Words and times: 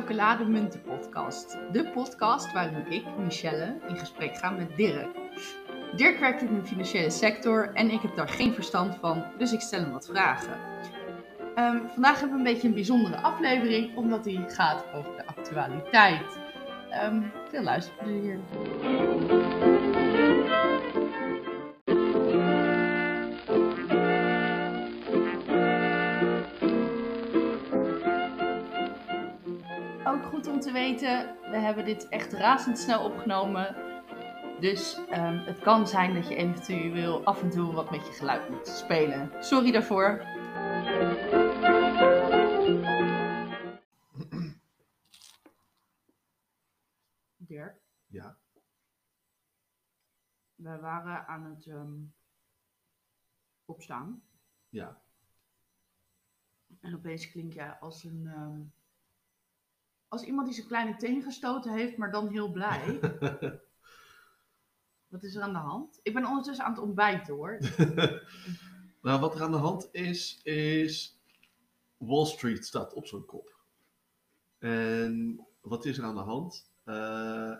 Chocolademunten 0.00 0.82
podcast. 0.82 1.58
De 1.72 1.90
podcast 1.90 2.52
waarin 2.52 2.92
ik, 2.92 3.04
Michelle, 3.18 3.76
in 3.88 3.96
gesprek 3.96 4.36
ga 4.36 4.50
met 4.50 4.76
Dirk. 4.76 5.08
Dirk 5.96 6.18
werkt 6.18 6.42
in 6.42 6.54
de 6.54 6.66
financiële 6.66 7.10
sector 7.10 7.74
en 7.74 7.90
ik 7.90 8.00
heb 8.00 8.16
daar 8.16 8.28
geen 8.28 8.54
verstand 8.54 8.96
van, 9.00 9.24
dus 9.38 9.52
ik 9.52 9.60
stel 9.60 9.80
hem 9.80 9.92
wat 9.92 10.06
vragen. 10.06 10.58
Ehm, 11.54 11.78
vandaag 11.86 12.20
hebben 12.20 12.42
we 12.42 12.48
een 12.48 12.52
beetje 12.52 12.68
een 12.68 12.74
bijzondere 12.74 13.16
aflevering, 13.16 13.96
omdat 13.96 14.24
die 14.24 14.44
gaat 14.48 14.84
over 14.94 15.16
de 15.16 15.26
actualiteit. 15.26 16.38
Ehm, 16.90 17.22
veel 17.50 17.62
luisterplezier. 17.62 18.38
Ook 30.10 30.24
goed 30.24 30.46
om 30.46 30.60
te 30.60 30.72
weten, 30.72 31.36
we 31.50 31.56
hebben 31.56 31.84
dit 31.84 32.08
echt 32.08 32.32
razendsnel 32.32 33.04
opgenomen. 33.04 33.74
Dus 34.60 35.00
ehm, 35.10 35.38
het 35.38 35.58
kan 35.58 35.88
zijn 35.88 36.14
dat 36.14 36.28
je 36.28 36.34
eventueel 36.34 37.24
af 37.24 37.42
en 37.42 37.50
toe 37.50 37.72
wat 37.72 37.90
met 37.90 38.06
je 38.06 38.12
geluid 38.12 38.48
moet 38.50 38.66
spelen. 38.68 39.30
Sorry 39.44 39.70
daarvoor. 39.70 40.22
Dirk, 47.36 47.80
Ja, 48.06 48.38
we 50.54 50.78
waren 50.78 51.26
aan 51.26 51.44
het 51.44 51.66
ehm, 51.66 51.94
opstaan. 53.64 54.22
ja. 54.68 55.00
En 56.80 56.94
opeens 56.94 57.30
klink 57.30 57.52
jij 57.52 57.78
als 57.78 58.04
een. 58.04 58.26
ehm, 58.26 58.60
als 60.10 60.22
iemand 60.22 60.46
die 60.46 60.54
zijn 60.54 60.66
kleine 60.66 60.96
teen 60.96 61.22
gestoten 61.22 61.72
heeft, 61.72 61.96
maar 61.96 62.10
dan 62.10 62.28
heel 62.28 62.50
blij. 62.50 62.98
Wat 65.08 65.22
is 65.22 65.34
er 65.34 65.42
aan 65.42 65.52
de 65.52 65.58
hand? 65.58 66.00
Ik 66.02 66.14
ben 66.14 66.24
ondertussen 66.26 66.64
aan 66.64 66.72
het 66.72 66.80
ontbijten 66.80 67.34
hoor. 67.34 67.58
nou, 69.02 69.20
wat 69.20 69.34
er 69.34 69.42
aan 69.42 69.50
de 69.50 69.56
hand 69.56 69.88
is, 69.92 70.40
is 70.42 71.20
Wall 71.96 72.24
Street 72.26 72.66
staat 72.66 72.94
op 72.94 73.06
zo'n 73.06 73.24
kop. 73.26 73.58
En 74.58 75.46
wat 75.60 75.84
is 75.84 75.98
er 75.98 76.04
aan 76.04 76.14
de 76.14 76.20
hand? 76.20 76.70
Eh, 76.84 77.52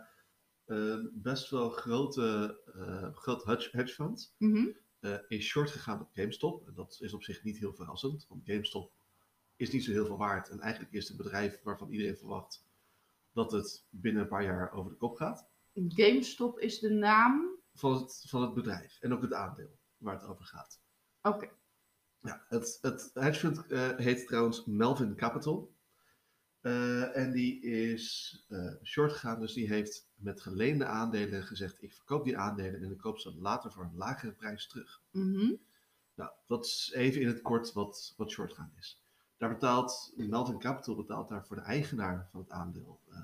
een 0.66 1.10
best 1.14 1.50
wel 1.50 1.70
grote, 1.70 2.60
eh 2.74 3.14
groot 3.16 3.44
hedge, 3.44 3.88
fund 3.88 4.34
Mhm. 4.38 4.66
eh, 5.00 5.16
is 5.28 5.44
short 5.44 5.70
gegaan 5.70 6.00
op 6.00 6.10
GameStop. 6.12 6.66
En 6.66 6.74
dat 6.74 6.98
is 7.00 7.12
op 7.14 7.22
zich 7.22 7.42
niet 7.42 7.58
heel 7.58 7.74
verrassend, 7.74 8.26
want 8.28 8.42
GameStop 8.44 8.92
is 9.60 9.70
niet 9.70 9.84
zo 9.84 9.90
heel 9.90 10.06
veel 10.06 10.16
waard. 10.16 10.48
En 10.48 10.60
eigenlijk 10.60 10.92
is 10.92 11.08
het 11.08 11.10
een 11.10 11.24
bedrijf 11.24 11.62
waarvan 11.62 11.90
iedereen 11.90 12.16
verwacht 12.16 12.64
dat 13.32 13.52
het 13.52 13.86
binnen 13.90 14.22
een 14.22 14.28
paar 14.28 14.44
jaar 14.44 14.72
over 14.72 14.90
de 14.90 14.96
kop 14.96 15.16
gaat. 15.16 15.48
GameStop 15.74 16.58
is 16.58 16.78
de 16.78 16.90
naam. 16.90 17.58
Van 17.74 17.92
het, 17.92 18.24
van 18.28 18.42
het 18.42 18.54
bedrijf 18.54 18.98
en 19.00 19.12
ook 19.12 19.22
het 19.22 19.32
aandeel 19.32 19.78
waar 19.96 20.14
het 20.14 20.28
over 20.28 20.44
gaat. 20.44 20.80
Oké. 21.22 21.50
Ja, 22.18 22.44
het, 22.48 22.78
het 22.80 23.10
hedge 23.14 23.40
fund 23.40 23.66
eh, 23.66 23.96
heet 23.96 24.26
trouwens 24.26 24.64
Melvin 24.64 25.16
Capital. 25.16 25.74
Eh, 26.60 27.16
en 27.16 27.32
die 27.32 27.60
is 27.60 28.36
eh, 28.48 28.74
short 28.82 29.12
gegaan, 29.12 29.40
dus 29.40 29.52
die 29.52 29.68
heeft 29.68 30.08
met 30.14 30.40
geleende 30.40 30.84
aandelen 30.84 31.42
gezegd: 31.42 31.82
ik 31.82 31.92
verkoop 31.92 32.24
die 32.24 32.38
aandelen 32.38 32.82
en 32.82 32.90
ik 32.90 32.98
koop 32.98 33.18
ze 33.18 33.34
later 33.34 33.72
voor 33.72 33.84
een 33.84 33.96
lagere 33.96 34.32
prijs 34.32 34.66
terug. 34.66 35.02
Mhm. 35.10 35.54
Nou, 36.14 36.30
dat 36.46 36.64
is 36.64 36.92
even 36.94 37.20
in 37.20 37.26
het 37.26 37.42
kort 37.42 37.72
wat, 37.72 38.14
wat 38.16 38.30
short 38.30 38.52
gaan 38.52 38.72
is. 38.78 38.99
Daar 39.40 39.50
betaalt 39.50 40.12
Melvin 40.16 40.58
Capital 40.58 40.96
betaalt 40.96 41.28
daar 41.28 41.46
voor 41.46 41.56
de 41.56 41.62
eigenaar 41.62 42.28
van 42.30 42.40
het 42.40 42.50
aandeel 42.50 43.00
eh 43.08 43.18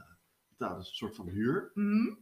betaalt 0.48 0.78
een 0.78 0.94
soort 0.94 1.16
van 1.16 1.28
huur. 1.28 1.70
Mhm. 1.74 2.14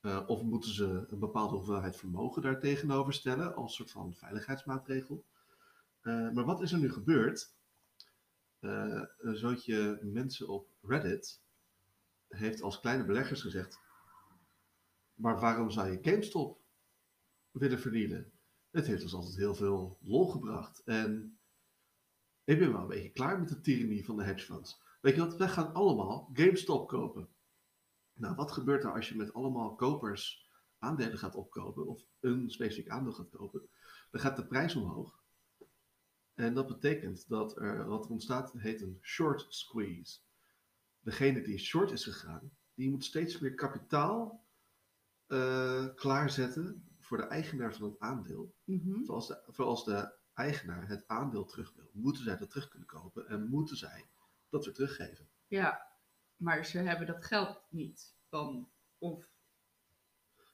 Eh, 0.00 0.24
of 0.26 0.42
moeten 0.42 0.70
ze 0.70 1.06
een 1.08 1.18
bepaalde 1.18 1.56
hoeveelheid 1.56 1.96
vermogen 1.96 2.42
daar 2.42 2.60
tegenover 2.60 3.12
stellen 3.12 3.54
als 3.54 3.74
soort 3.74 3.90
van 3.90 4.14
veiligheidsmaatregel. 4.14 5.24
Eh, 6.00 6.30
maar 6.30 6.44
wat 6.44 6.62
is 6.62 6.72
er 6.72 6.78
nu 6.78 6.92
gebeurd? 6.92 7.54
Eh, 8.58 9.02
een 9.18 9.36
zootje 9.36 10.00
mensen 10.02 10.48
op 10.48 10.68
Reddit 10.82 11.40
heeft 12.28 12.62
als 12.62 12.80
kleine 12.80 13.04
beleggers 13.04 13.40
gezegd: 13.40 13.80
Maar 15.14 15.40
waarom 15.40 15.70
zou 15.70 15.90
je 15.90 16.10
GameStop 16.10 16.60
willen 17.50 17.80
verdienen? 17.80 18.32
Het 18.70 18.86
heeft 18.86 19.02
ons 19.02 19.14
altijd 19.14 19.36
heel 19.36 19.54
veel 19.54 19.98
lol 20.00 20.28
gebracht. 20.28 20.82
En 20.84 21.37
ik 22.48 22.58
ben 22.58 22.72
wel 22.72 22.80
een 22.80 22.88
beetje 22.88 23.10
klaar 23.10 23.38
met 23.38 23.48
de 23.48 23.60
tyrannie 23.60 24.04
van 24.04 24.16
de 24.16 24.22
hedge 24.22 24.44
funds. 24.44 24.82
Weet 25.00 25.14
je 25.14 25.20
wat, 25.20 25.36
wij 25.36 25.48
gaan 25.48 25.74
allemaal 25.74 26.30
GameStop 26.32 26.88
kopen. 26.88 27.28
Nou, 28.12 28.34
wat 28.34 28.52
gebeurt 28.52 28.84
er 28.84 28.92
als 28.92 29.08
je 29.08 29.16
met 29.16 29.32
allemaal 29.32 29.74
kopers 29.74 30.50
aandelen 30.78 31.18
gaat 31.18 31.34
opkopen, 31.34 31.86
of 31.86 32.02
een 32.20 32.50
specifiek 32.50 32.88
aandeel 32.88 33.12
gaat 33.12 33.30
kopen? 33.30 33.68
Dan 34.10 34.20
gaat 34.20 34.36
de 34.36 34.46
prijs 34.46 34.76
omhoog. 34.76 35.22
En 36.34 36.54
dat 36.54 36.66
betekent 36.66 37.28
dat 37.28 37.56
er 37.56 37.86
wat 37.86 38.04
er 38.04 38.10
ontstaat, 38.10 38.52
heet 38.52 38.80
een 38.80 38.98
short 39.02 39.46
squeeze. 39.48 40.18
Degene 41.00 41.42
die 41.42 41.58
short 41.58 41.90
is 41.90 42.04
gegaan, 42.04 42.50
die 42.74 42.90
moet 42.90 43.04
steeds 43.04 43.38
meer 43.38 43.54
kapitaal 43.54 44.46
eh, 45.26 45.86
klaarzetten 45.94 46.88
voor 46.98 47.16
de 47.16 47.26
eigenaar 47.26 47.74
van 47.74 47.88
het 47.88 47.98
aandeel. 47.98 48.54
Mhm. 48.64 49.04
Voor 49.04 49.14
als, 49.14 49.26
de, 49.26 49.42
voor 49.46 49.64
als 49.64 49.84
de 49.84 50.17
eigenaar 50.38 50.88
het 50.88 51.04
aandeel 51.06 51.44
terug 51.44 51.72
wil, 51.74 51.90
moeten 51.92 52.22
zij 52.22 52.36
dat 52.36 52.50
terug 52.50 52.68
kunnen 52.68 52.88
kopen 52.88 53.28
en 53.28 53.48
moeten 53.48 53.76
zij 53.76 54.08
dat 54.48 54.64
weer 54.64 54.74
teruggeven. 54.74 55.28
Ja, 55.46 55.86
maar 56.36 56.64
ze 56.64 56.78
hebben 56.78 57.06
dat 57.06 57.24
geld 57.24 57.62
niet. 57.70 58.14
Dan, 58.28 58.68
of. 58.98 59.30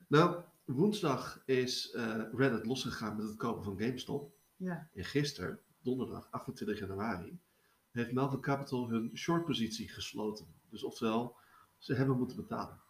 Nou, 0.09 0.45
woensdag 0.65 1.43
is 1.45 1.91
eh, 1.91 2.23
Reddit 2.33 2.67
losgegaan 2.67 3.17
met 3.17 3.27
het 3.27 3.37
kopen 3.37 3.65
van 3.65 3.79
GameStop. 3.79 4.33
Ja. 4.57 4.89
En 4.95 5.05
gisteren, 5.05 5.61
donderdag 5.81 6.31
28 6.31 6.79
januari, 6.79 7.41
heeft 7.91 8.13
Melvin 8.13 8.41
Capital 8.41 8.89
hun 8.89 9.11
shortpositie 9.15 9.89
gesloten. 9.89 10.47
Dus 10.69 10.85
oftewel, 10.85 11.37
ze 11.79 11.95
hebben 11.95 12.17
moeten 12.17 12.37
betalen. 12.37 12.83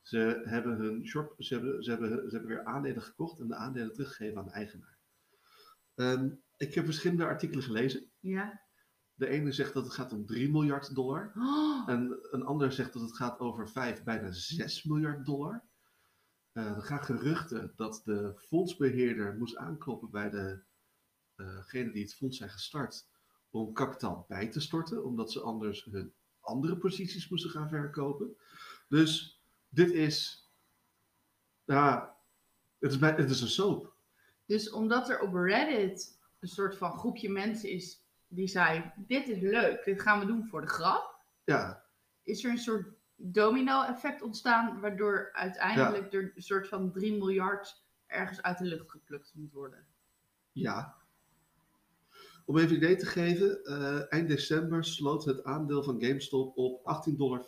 Ze 0.00 0.42
hebben, 0.44 0.76
hun 0.76 1.06
short, 1.06 1.44
ze, 1.44 1.54
hebben, 1.54 1.84
ze, 1.84 1.90
hebben, 1.90 2.30
ze 2.30 2.36
hebben 2.36 2.56
weer 2.56 2.64
aandelen 2.64 3.02
gekocht 3.02 3.40
en 3.40 3.48
de 3.48 3.54
aandelen 3.54 3.92
teruggegeven 3.92 4.38
aan 4.38 4.44
de 4.44 4.50
eigenaar. 4.50 4.98
Ehm, 6.00 6.30
ik 6.56 6.74
heb 6.74 6.84
verschillende 6.84 7.24
artikelen 7.24 7.64
gelezen. 7.64 8.10
Ja. 8.20 8.60
De 9.14 9.26
ene 9.26 9.52
zegt 9.52 9.74
dat 9.74 9.84
het 9.84 9.92
gaat 9.92 10.12
om 10.12 10.26
3 10.26 10.50
miljard 10.50 10.94
dollar. 10.94 11.32
Oh, 11.36 11.88
En 11.88 12.18
een 12.30 12.44
ander 12.44 12.72
zegt 12.72 12.92
dat 12.92 13.02
het 13.02 13.16
gaat 13.16 13.38
over 13.38 13.68
5, 13.68 14.02
bijna 14.02 14.30
6 14.30 14.84
miljard 14.84 15.26
dollar. 15.26 15.62
Eh, 16.52 16.76
er 16.76 16.82
gaan 16.82 17.04
geruchten 17.04 17.72
dat 17.76 18.02
de 18.04 18.32
fondsbeheerder 18.36 19.36
moest 19.36 19.56
aankloppen 19.56 20.10
bij 20.10 20.30
de, 20.30 20.62
eh, 21.34 21.92
die 21.92 22.02
het 22.02 22.14
fonds 22.14 22.36
zijn 22.36 22.50
gestart. 22.50 23.08
Om 23.50 23.72
kapitaal 23.72 24.24
bij 24.28 24.48
te 24.48 24.60
storten, 24.60 25.04
omdat 25.04 25.32
ze 25.32 25.40
anders 25.40 25.84
hun 25.84 26.12
andere 26.40 26.76
posities 26.76 27.28
moesten 27.28 27.50
gaan 27.50 27.68
verkopen. 27.68 28.36
Dus 28.88 29.40
dit 29.68 29.90
is. 29.90 30.48
Ja, 31.64 32.16
het 32.78 32.92
is, 32.92 33.00
het 33.00 33.30
is 33.30 33.40
een 33.40 33.48
soap. 33.48 33.98
Dus 34.50 34.70
omdat 34.70 35.08
er 35.08 35.20
op 35.20 35.34
Reddit 35.34 36.18
een 36.40 36.48
soort 36.48 36.76
van 36.76 36.92
groepje 36.92 37.30
mensen 37.30 37.70
is 37.70 38.02
die 38.28 38.48
zei: 38.48 38.92
Dit 38.96 39.28
is 39.28 39.40
leuk, 39.40 39.84
dit 39.84 40.00
gaan 40.00 40.20
we 40.20 40.26
doen 40.26 40.46
voor 40.46 40.60
de 40.60 40.66
grap. 40.66 41.14
Ja, 41.44 41.84
Is 42.22 42.44
er 42.44 42.50
een 42.50 42.58
soort 42.58 42.88
domino-effect 43.16 44.22
ontstaan, 44.22 44.80
waardoor 44.80 45.30
uiteindelijk 45.32 46.12
er 46.12 46.32
een 46.34 46.42
soort 46.42 46.68
van 46.68 46.92
3 46.92 47.18
miljard 47.18 47.84
ergens 48.06 48.42
uit 48.42 48.58
de 48.58 48.64
lucht 48.64 48.90
geplukt 48.90 49.32
moet 49.34 49.52
worden. 49.52 49.86
Ja. 50.52 50.94
Om 52.44 52.56
even 52.58 52.70
een 52.70 52.76
idee 52.76 52.96
te 52.96 53.06
geven, 53.06 53.64
eh, 53.64 54.12
eind 54.12 54.28
december 54.28 54.84
sloot 54.84 55.24
het 55.24 55.44
aandeel 55.44 55.82
van 55.82 56.02
GameStop 56.02 56.56
op 56.56 56.84
18,84 56.84 57.16
dollar. 57.16 57.44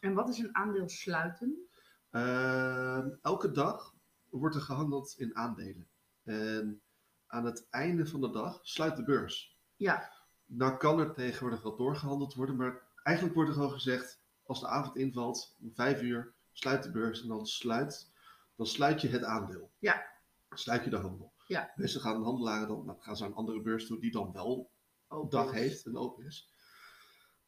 En 0.00 0.14
wat 0.14 0.28
is 0.28 0.38
een 0.38 0.56
aandeel 0.56 0.88
sluiten? 0.88 1.68
Ehm, 2.10 3.08
elke 3.22 3.50
dag 3.50 3.94
wordt 4.28 4.54
er 4.54 4.60
gehandeld 4.60 5.14
in 5.18 5.36
aandelen. 5.36 5.90
En 6.22 6.82
aan 7.26 7.44
het 7.44 7.66
einde 7.70 8.06
van 8.06 8.20
de 8.20 8.30
dag 8.30 8.60
sluit 8.62 8.96
de 8.96 9.04
beurs. 9.04 9.58
Ja, 9.76 10.12
Nou 10.46 10.76
kan 10.76 11.00
er 11.00 11.14
tegenwoordig 11.14 11.62
wel 11.62 11.76
doorgehandeld 11.76 12.34
worden, 12.34 12.56
maar 12.56 12.82
eigenlijk 13.02 13.36
wordt 13.36 13.50
er 13.50 13.56
gewoon 13.56 13.72
gezegd, 13.72 14.22
als 14.42 14.60
de 14.60 14.66
avond 14.66 14.96
invalt, 14.96 15.56
om 15.60 15.74
vijf 15.74 16.02
uur, 16.02 16.34
sluit 16.52 16.82
de 16.82 16.90
beurs 16.90 17.22
en 17.22 17.28
dan 17.28 17.46
sluit, 17.46 18.12
dan 18.56 18.66
sluit 18.66 19.00
je 19.00 19.08
het 19.08 19.24
aandeel. 19.24 19.72
Ja. 19.78 20.10
Sluit 20.50 20.84
je 20.84 20.90
de 20.90 20.96
handel. 20.96 21.32
Ja. 21.46 21.72
Meestal 21.76 22.00
gaan 22.00 22.18
de 22.18 22.24
handelaren 22.24 22.68
dan, 22.68 22.84
nou, 22.84 23.00
gaan 23.00 23.16
ze 23.16 23.24
aan 23.24 23.30
een 23.30 23.36
andere 23.36 23.60
beurs 23.60 23.86
toe, 23.86 24.00
die 24.00 24.10
dan 24.10 24.32
wel 24.32 24.70
ook 25.08 25.30
dag 25.30 25.50
dus. 25.50 25.60
heeft 25.60 25.86
en 25.86 25.96
open 25.96 26.24
is. 26.24 26.52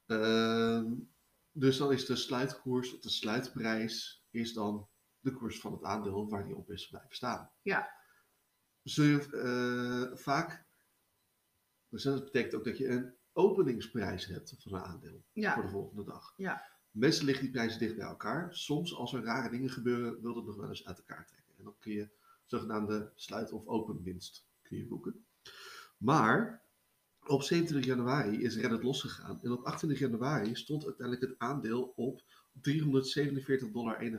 Ehm, 0.06 0.92
dus 1.52 1.76
dan 1.76 1.92
is 1.92 2.06
de 2.06 2.16
sluitkoers 2.16 2.94
of 2.94 3.00
de 3.00 3.08
sluitprijs 3.08 4.24
is 4.30 4.52
dan 4.52 4.88
de 5.20 5.32
koers 5.32 5.60
van 5.60 5.72
het 5.72 5.82
aandeel 5.82 6.28
waar 6.28 6.44
die 6.44 6.56
op 6.56 6.70
is 6.70 6.88
blijven 6.88 7.16
staan. 7.16 7.50
Ja. 7.62 8.02
Zul 8.84 9.04
je 9.04 9.30
eh, 9.36 10.16
vaak, 10.18 10.64
dus 11.88 12.02
dat 12.02 12.24
betekent 12.24 12.54
ook 12.54 12.64
dat 12.64 12.78
je 12.78 12.88
een 12.88 13.14
openingsprijs 13.32 14.26
hebt 14.26 14.54
van 14.58 14.72
een 14.72 14.80
aandeel 14.80 15.24
voor 15.34 15.62
de 15.62 15.68
volgende 15.68 16.04
dag. 16.04 16.34
Ja. 16.36 16.62
Meestal 16.90 17.26
liggen 17.26 17.44
die 17.44 17.52
prijzen 17.52 17.78
dicht 17.78 17.96
bij 17.96 18.06
elkaar. 18.06 18.54
Soms, 18.56 18.94
als 18.94 19.12
er 19.12 19.24
rare 19.24 19.50
dingen 19.50 19.70
gebeuren, 19.70 20.20
wil 20.22 20.36
het 20.36 20.44
nog 20.44 20.56
wel 20.56 20.68
eens 20.68 20.86
uit 20.86 20.98
elkaar 20.98 21.26
trekken. 21.26 21.52
En 21.58 21.64
dan 21.64 21.74
kun 21.78 21.92
je 21.92 22.08
zogenaamde 22.44 23.12
sluit- 23.14 23.52
of 23.52 23.66
openwinst 23.66 24.46
kun 24.62 24.76
je 24.76 24.86
boeken. 24.86 25.24
Maar 25.96 26.62
op 27.26 27.42
27 27.42 27.86
januari 27.86 28.42
is 28.42 28.56
Reddit 28.56 28.82
losgegaan. 28.82 29.42
En 29.42 29.52
op 29.52 29.64
28 29.64 29.98
januari 29.98 30.54
stond 30.54 30.84
uiteindelijk 30.84 31.30
het 31.30 31.38
aandeel 31.38 31.92
op 31.96 32.22
347,51 32.60 33.72
dollar. 33.72 34.12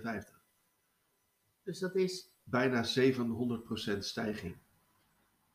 dus 1.63 1.79
dat 1.79 1.95
is. 1.95 2.29
Bijna 2.45 2.83
700% 2.83 3.97
stijging. 3.99 4.57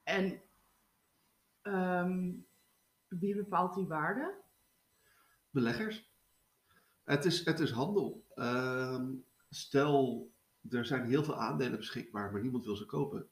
En 0.02 0.42
ehm, 1.62 2.32
wie 3.08 3.34
bepaalt 3.34 3.74
die 3.74 3.86
waarde? 3.86 4.40
beleggers. 5.50 6.08
Het 7.04 7.24
is, 7.24 7.44
het 7.44 7.60
is 7.60 7.70
handel. 7.70 8.24
Ehm, 8.34 9.12
stel, 9.50 10.30
er 10.68 10.84
zijn 10.86 11.06
heel 11.06 11.24
veel 11.24 11.40
aandelen 11.40 11.78
beschikbaar, 11.78 12.32
maar 12.32 12.40
niemand 12.40 12.64
wil 12.64 12.76
ze 12.76 12.86
kopen. 12.86 13.28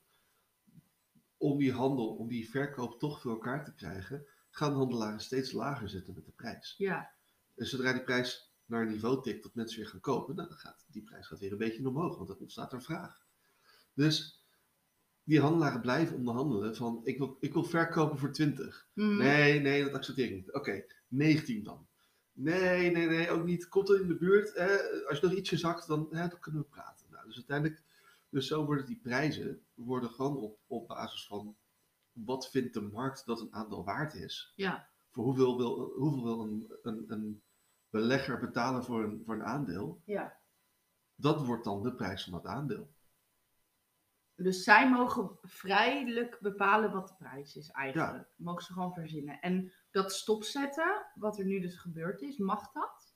Om 1.36 1.58
die 1.58 1.72
handel, 1.72 2.16
om 2.16 2.28
die 2.28 2.50
verkoop 2.50 2.98
toch 2.98 3.20
voor 3.20 3.30
elkaar 3.30 3.64
te 3.64 3.74
krijgen, 3.74 4.26
gaan 4.50 4.72
handelaren 4.72 5.20
steeds 5.20 5.52
lager 5.52 5.88
zetten 5.88 6.14
met 6.14 6.24
de 6.24 6.32
prijs. 6.32 6.74
Ja, 6.78 7.12
En 7.54 7.66
zodra 7.66 7.92
die 7.92 8.02
prijs 8.02 8.52
naar 8.64 8.82
een 8.82 8.88
niveau 8.88 9.22
tikt 9.22 9.42
dat 9.42 9.54
mensen 9.54 9.78
weer 9.80 9.88
gaan 9.88 10.00
kopen, 10.00 10.34
nou, 10.36 10.48
dan 10.48 10.58
gaat 10.58 10.86
die 10.88 11.02
prijs 11.02 11.26
gaat 11.26 11.38
weer 11.38 11.52
een 11.52 11.58
beetje 11.58 11.88
omhoog, 11.88 12.16
want 12.16 12.28
dan 12.28 12.38
ontstaat 12.38 12.72
er 12.72 12.82
vraag. 12.82 13.26
Dus 13.98 14.46
die 15.22 15.40
handelaren 15.40 15.80
blijven 15.80 16.16
onderhandelen 16.16 16.76
van 16.76 17.00
ik 17.04 17.18
wil, 17.18 17.36
ik 17.40 17.52
wil 17.52 17.64
verkopen 17.64 18.18
voor 18.18 18.32
20. 18.32 18.88
Mhm. 18.92 19.16
Nee, 19.16 19.60
nee, 19.60 19.84
dat 19.84 19.92
accepteer 19.92 20.26
ik 20.26 20.34
niet. 20.34 20.52
Oké, 20.52 20.84
19 21.08 21.62
dan. 21.64 21.86
Nee, 22.32 22.90
nee, 22.90 23.06
nee, 23.06 23.30
ook 23.30 23.44
niet. 23.44 23.68
Komt 23.68 23.88
er 23.88 24.00
in 24.00 24.08
de 24.08 24.16
buurt. 24.16 24.54
Hè? 24.54 24.76
Als 25.08 25.20
je 25.20 25.26
nog 25.26 25.36
ietsje 25.36 25.56
zakt, 25.56 25.86
dan, 25.86 26.06
hè, 26.10 26.28
dan 26.28 26.38
kunnen 26.40 26.60
we 26.60 26.66
praten. 26.66 27.06
Nou, 27.10 27.26
dus 27.26 27.36
uiteindelijk, 27.36 27.82
dus 28.28 28.46
zo 28.46 28.64
worden 28.64 28.86
die 28.86 29.00
prijzen 29.02 29.60
worden 29.74 30.10
gewoon 30.10 30.36
op, 30.36 30.58
op 30.66 30.88
basis 30.88 31.26
van 31.26 31.56
wat 32.12 32.50
vindt 32.50 32.74
de 32.74 32.80
markt 32.80 33.26
dat 33.26 33.40
een 33.40 33.54
aandeel 33.54 33.84
waard 33.84 34.14
is. 34.14 34.52
ja, 34.56 34.88
Voor 35.10 35.24
hoeveel 35.24 35.56
wil, 35.56 35.92
hoeveel 35.96 36.24
wil 36.24 36.40
een, 36.40 36.72
een, 36.82 37.04
een 37.08 37.42
belegger 37.90 38.38
betalen 38.38 38.84
voor 38.84 39.04
een, 39.04 39.22
voor 39.24 39.34
een 39.34 39.44
aandeel. 39.44 40.00
ja. 40.04 40.36
Dat 41.20 41.46
wordt 41.46 41.64
dan 41.64 41.82
de 41.82 41.94
prijs 41.94 42.24
van 42.24 42.32
dat 42.32 42.46
aandeel. 42.46 42.88
Dus 44.42 44.64
zij 44.64 44.90
mogen 44.90 45.38
vrijelijk 45.42 46.38
bepalen 46.40 46.92
wat 46.92 47.08
de 47.08 47.14
prijs 47.14 47.56
is 47.56 47.70
eigenlijk. 47.70 48.28
Mogen 48.36 48.64
ze 48.64 48.72
gewoon 48.72 48.92
verzinnen. 48.92 49.40
En 49.40 49.72
dat 49.90 50.12
stopzetten, 50.12 51.06
wat 51.14 51.38
er 51.38 51.44
nu 51.44 51.60
dus 51.60 51.76
gebeurd 51.78 52.20
is, 52.22 52.36
mag 52.36 52.72
dat? 52.72 53.14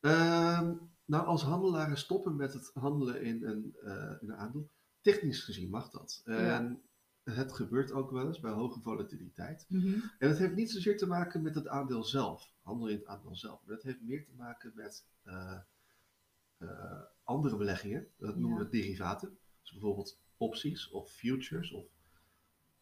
Ehm, 0.00 0.74
nou, 1.04 1.26
als 1.26 1.42
handelaren 1.42 1.98
stoppen 1.98 2.36
met 2.36 2.52
het 2.52 2.70
handelen 2.74 3.22
in 3.22 3.44
een, 3.44 3.76
eh, 3.82 4.12
in 4.20 4.30
een 4.30 4.36
aandeel, 4.36 4.70
technisch 5.00 5.44
gezien 5.44 5.70
mag 5.70 5.90
dat. 5.90 6.20
En 6.24 6.82
het 7.22 7.52
gebeurt 7.52 7.92
ook 7.92 8.10
wel 8.10 8.26
eens 8.26 8.40
bij 8.40 8.52
hoge 8.52 8.80
volatiliteit. 8.80 9.66
En 10.18 10.28
het 10.28 10.38
heeft 10.38 10.54
niet 10.54 10.70
zozeer 10.70 10.96
te 10.98 11.06
maken 11.06 11.42
met 11.42 11.54
het 11.54 11.68
aandeel 11.68 12.04
zelf, 12.04 12.52
handel 12.62 12.88
in 12.88 12.96
het 12.96 13.06
aandeel 13.06 13.36
zelf. 13.36 13.62
Maar 13.64 13.74
het 13.74 13.84
heeft 13.84 14.02
meer 14.02 14.24
te 14.24 14.32
maken 14.36 14.72
met 14.74 15.06
eh, 15.22 15.58
eh, 16.56 17.02
andere 17.24 17.56
beleggingen. 17.56 18.06
Dat 18.16 18.36
noemen 18.36 18.58
Ja. 18.58 18.64
we 18.64 18.70
derivaten. 18.70 19.38
Dus 19.66 19.74
bijvoorbeeld 19.74 20.18
opties 20.36 20.90
of 20.90 21.10
futures. 21.10 21.72
Of, 21.72 21.86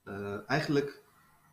eh, 0.02 0.48
eigenlijk 0.50 1.02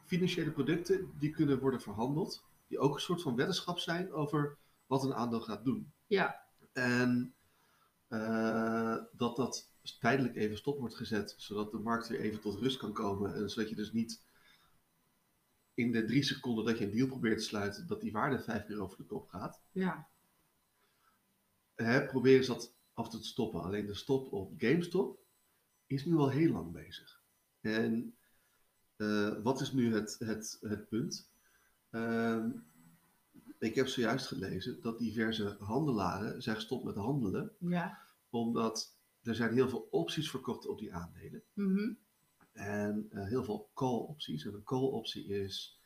financiële 0.06 0.51
producten 0.51 1.12
die 1.19 1.31
kunnen 1.31 1.60
worden 1.60 1.81
verhandeld. 1.81 2.44
Die 2.68 2.80
ook 2.80 2.95
een 2.95 3.01
soort 3.01 3.22
van 3.22 3.36
weddenschap 3.36 3.80
zijn 3.80 4.12
over 4.12 4.57
wat 4.86 5.04
een 5.04 5.13
aandeel 5.13 5.42
gaat 5.42 5.63
doen. 5.63 5.92
Ja. 6.07 6.45
En 6.74 7.33
eh, 8.07 8.98
dat 9.12 9.36
dat 9.36 9.69
tijdelijk 10.00 10.36
even 10.36 10.57
stop 10.57 10.80
wordt 10.80 10.95
gezet, 10.95 11.36
zodat 11.38 11.72
de 11.72 11.80
markt 11.80 12.07
weer 12.07 12.19
even 12.19 12.42
tot 12.42 12.60
rust 12.60 12.77
kan 12.77 12.94
komen. 12.94 13.34
En 13.34 13.50
zodat 13.50 13.69
je 13.69 13.75
dus 13.75 13.92
niet 13.92 14.24
in 15.74 15.92
de 15.92 16.06
drie 16.06 16.24
seconden 16.24 16.66
dat 16.66 16.77
je 16.77 16.86
een 16.86 16.92
deal 16.92 17.07
probeert 17.07 17.38
te 17.38 17.44
sluiten, 17.44 17.88
dat 17.88 18.01
die 18.01 18.12
waarde 18.12 18.39
vijf 18.39 18.66
keer 18.66 18.81
over 18.81 18.98
de 18.98 19.04
kop 19.04 19.27
gaat. 19.27 19.62
Ja, 19.72 20.10
Hè, 21.75 22.06
proberen 22.06 22.44
ze 22.44 22.51
dat 22.51 22.74
af 23.01 23.09
te 23.09 23.24
stoppen. 23.24 23.62
Alleen 23.62 23.86
de 23.86 23.94
stop 23.94 24.33
op 24.33 24.53
GameStop 24.57 25.19
is 25.88 26.06
nu 26.06 26.15
al 26.15 26.30
heel 26.30 26.51
lang 26.51 26.71
bezig. 26.71 27.21
En 27.62 28.15
eh, 28.95 29.33
wat 29.44 29.62
is 29.62 29.71
nu 29.71 29.94
het, 29.94 30.15
het, 30.19 30.57
het 30.62 30.89
punt? 30.89 31.30
Ehm, 31.89 32.50
ik 33.59 33.75
heb 33.75 33.88
zojuist 33.88 34.27
gelezen 34.27 34.81
dat 34.81 35.00
diverse 35.00 35.56
handelaren 35.59 36.42
zijn 36.42 36.56
gestopt 36.56 36.83
met 36.83 36.95
handelen, 36.95 37.51
ja. 37.57 38.00
omdat 38.30 38.95
er 39.24 39.36
zijn 39.36 39.53
heel 39.53 39.69
veel 39.69 39.88
opties 39.92 40.30
verkocht 40.30 40.68
op 40.68 40.80
die 40.80 40.94
aandelen. 40.94 41.44
Mhm. 41.53 41.94
En 42.51 43.07
eh, 43.09 43.25
heel 43.27 43.44
veel 43.44 43.69
call-opties. 43.74 44.45
En 44.45 44.53
een 44.53 44.63
call-optie 44.63 45.25
is 45.25 45.80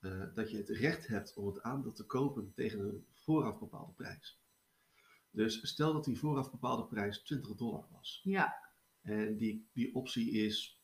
eh, 0.00 0.34
dat 0.34 0.50
je 0.50 0.56
het 0.56 0.68
recht 0.68 1.06
hebt 1.06 1.34
om 1.34 1.46
het 1.46 1.62
aandeel 1.62 1.92
te 1.92 2.04
kopen 2.04 2.52
tegen 2.54 2.80
een 2.80 3.06
vooraf 3.12 3.58
bepaalde 3.58 3.92
prijs. 3.92 4.38
Dus 5.38 5.68
stel 5.68 5.92
dat 5.92 6.04
die 6.04 6.18
vooraf 6.18 6.50
bepaalde 6.50 6.86
prijs 6.86 7.22
20 7.22 7.54
dollar 7.54 7.86
was. 7.90 8.20
Ja, 8.22 8.70
En 9.00 9.36
die, 9.36 9.68
die 9.72 9.94
optie 9.94 10.30
is 10.30 10.82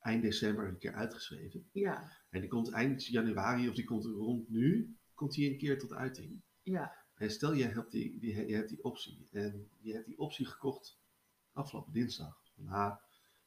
eind 0.00 0.22
december 0.22 0.68
een 0.68 0.78
keer 0.78 0.92
uitgeschreven. 0.94 1.68
ja, 1.72 2.12
En 2.28 2.40
die 2.40 2.48
komt 2.48 2.70
eind 2.70 3.06
januari 3.06 3.68
of 3.68 3.74
die 3.74 3.84
komt 3.84 4.04
rond 4.04 4.48
nu, 4.48 4.96
komt 5.14 5.32
die 5.32 5.50
een 5.50 5.58
keer 5.58 5.78
tot 5.78 5.92
uiting. 5.92 6.42
ja. 6.62 6.98
En 7.14 7.30
stel 7.30 7.52
je 7.52 7.64
hebt 7.64 7.90
die, 7.90 8.18
die, 8.18 8.46
je 8.46 8.54
hebt 8.54 8.68
die 8.68 8.84
optie 8.84 9.28
en 9.30 9.70
je 9.80 9.92
hebt 9.92 10.06
die 10.06 10.18
optie 10.18 10.46
gekocht 10.46 10.98
afgelopen 11.52 11.92
dinsdag. 11.92 12.42
Nou, 12.54 12.98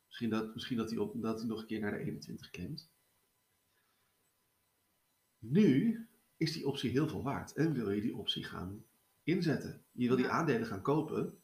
misschien 0.07 0.29
dat, 0.29 0.53
misschien 0.53 0.77
dat, 0.77 0.89
die, 0.89 1.01
op, 1.01 1.21
dat 1.21 1.37
die 1.39 1.47
nog 1.47 1.59
een 1.61 1.67
keer 1.67 1.79
naar 1.79 1.91
de 1.91 1.97
21 1.97 2.49
klimt. 2.49 2.89
Nu 5.39 6.07
is 6.37 6.53
die 6.53 6.67
optie 6.67 6.89
heel 6.89 7.07
veel 7.07 7.23
waard 7.23 7.53
en 7.53 7.73
wil 7.73 7.91
je 7.91 8.01
die 8.01 8.15
optie 8.15 8.43
gaan 8.43 8.85
inzetten. 9.23 9.85
Je 9.91 10.07
wil 10.07 10.17
die 10.17 10.29
aandelen 10.29 10.67
gaan 10.67 10.81
kopen 10.81 11.37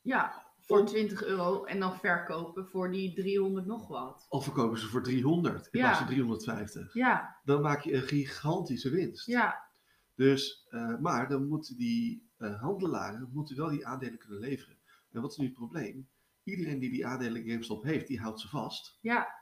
Ja, 0.00 0.46
voor 0.60 0.78
Om- 0.80 0.86
20 0.86 1.24
euro 1.24 1.64
en 1.64 1.80
dan 1.80 1.98
verkopen 1.98 2.66
voor 2.66 2.90
die 2.90 3.14
300 3.14 3.66
nog 3.66 3.88
wat. 3.88 4.26
of 4.28 4.44
verkopen 4.44 4.78
ze 4.78 4.86
voor 4.88 5.02
300 5.02 5.68
in 5.70 5.78
Ja. 5.78 5.84
plaats 5.84 5.98
van 5.98 6.06
350. 6.06 6.94
Ja, 6.94 7.40
Dan 7.44 7.60
maak 7.62 7.80
je 7.82 7.94
een 7.94 8.02
gigantische 8.02 8.90
winst. 8.90 9.26
ja, 9.26 9.66
Dus, 10.14 10.66
eh, 10.70 10.98
maar 10.98 11.28
dan 11.28 11.46
moeten 11.48 11.76
die 11.76 12.26
eh, 12.36 12.60
handelaren 12.60 13.30
moeten 13.32 13.56
wel 13.56 13.68
die 13.68 13.86
aandelen 13.86 14.18
kunnen 14.18 14.38
leveren. 14.38 14.78
En 15.10 15.20
wat 15.20 15.30
is 15.30 15.36
nu 15.36 15.44
het 15.44 15.54
probleem? 15.54 16.08
Iedereen 16.42 16.78
die 16.78 16.90
die 16.90 17.06
aandelen 17.06 17.42
GameStop 17.48 17.82
heeft, 17.82 18.06
die 18.06 18.20
houdt 18.20 18.40
ze 18.40 18.48
vast. 18.48 18.98
ja, 19.00 19.36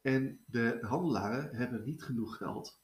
En 0.00 0.44
de 0.46 0.78
handelaren 0.80 1.54
hebben 1.56 1.84
niet 1.84 2.02
genoeg 2.02 2.36
geld 2.36 2.79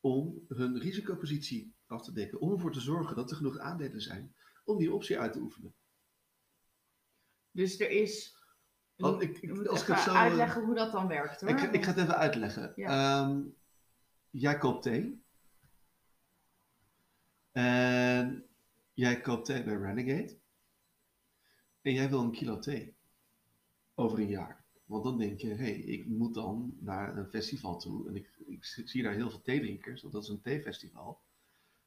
om 0.00 0.44
hun 0.48 0.78
risicopositie 0.78 1.74
af 1.86 2.02
te 2.02 2.12
dekken. 2.12 2.40
Om 2.40 2.52
ervoor 2.52 2.72
te 2.72 2.80
zorgen 2.80 3.16
dat 3.16 3.30
er 3.30 3.36
genoeg 3.36 3.58
aandelen 3.58 4.00
zijn 4.00 4.34
om 4.64 4.78
die 4.78 4.92
optie 4.92 5.18
uit 5.18 5.32
te 5.32 5.38
oefenen. 5.40 5.74
dus 7.50 7.80
er 7.80 7.90
is... 7.90 8.36
Want 8.96 9.22
ik- 9.22 9.38
ik- 9.38 9.50
als 9.66 9.80
ik 9.80 9.88
even 9.88 9.94
het 9.94 10.04
zo, 10.04 10.14
uitleggen 10.14 10.64
hoe 10.64 10.74
dat 10.74 10.92
dan 10.92 11.08
werkt 11.08 11.40
hoor. 11.40 11.50
Ik, 11.50 11.58
ga- 11.58 11.70
ik 11.72 11.82
ga 11.84 11.90
het 11.90 12.00
even 12.00 12.16
uitleggen. 12.16 12.72
Ehm, 12.88 13.42
jij 14.30 14.58
koopt 14.58 14.82
thee. 14.82 15.22
En 17.52 18.46
jij 18.94 19.20
koopt 19.20 19.44
thee 19.44 19.64
bij 19.64 19.74
Renegade. 19.76 20.38
En 21.82 21.92
jij 21.92 22.08
wil 22.10 22.20
een 22.20 22.32
kilo 22.32 22.58
thee. 22.58 22.96
Over 23.94 24.18
een 24.18 24.28
jaar. 24.28 24.57
Want 24.88 25.04
dan 25.04 25.18
denk 25.18 25.40
je, 25.40 25.48
hé, 25.48 25.54
hey, 25.54 25.74
ik 25.74 26.06
moet 26.06 26.34
dan 26.34 26.76
naar 26.80 27.16
een 27.16 27.28
festival 27.28 27.78
toe. 27.78 28.08
En 28.08 28.16
ik, 28.16 28.30
ik 28.46 28.64
zie 28.64 29.02
daar 29.02 29.14
heel 29.14 29.30
veel 29.30 29.42
theedrinkers, 29.42 30.00
want 30.02 30.14
dat 30.14 30.22
is 30.22 30.28
een 30.28 30.40
theefestival. 30.40 31.20